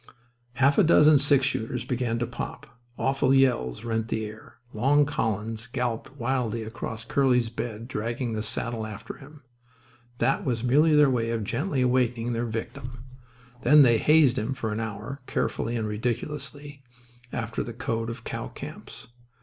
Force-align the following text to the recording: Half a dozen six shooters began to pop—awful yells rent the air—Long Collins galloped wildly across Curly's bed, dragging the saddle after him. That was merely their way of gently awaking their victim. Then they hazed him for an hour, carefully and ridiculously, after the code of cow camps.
Half 0.53 0.79
a 0.79 0.83
dozen 0.83 1.19
six 1.19 1.45
shooters 1.45 1.85
began 1.85 2.17
to 2.17 2.25
pop—awful 2.25 3.35
yells 3.35 3.83
rent 3.83 4.07
the 4.07 4.25
air—Long 4.25 5.05
Collins 5.05 5.67
galloped 5.67 6.15
wildly 6.17 6.63
across 6.63 7.05
Curly's 7.05 7.49
bed, 7.51 7.87
dragging 7.87 8.33
the 8.33 8.41
saddle 8.41 8.87
after 8.87 9.17
him. 9.17 9.43
That 10.17 10.43
was 10.43 10.63
merely 10.63 10.95
their 10.95 11.11
way 11.11 11.29
of 11.29 11.43
gently 11.43 11.81
awaking 11.83 12.33
their 12.33 12.47
victim. 12.47 13.03
Then 13.61 13.83
they 13.83 13.99
hazed 13.99 14.39
him 14.39 14.55
for 14.55 14.71
an 14.71 14.79
hour, 14.79 15.21
carefully 15.27 15.75
and 15.75 15.87
ridiculously, 15.87 16.81
after 17.31 17.61
the 17.61 17.71
code 17.71 18.09
of 18.09 18.23
cow 18.23 18.47
camps. 18.47 19.05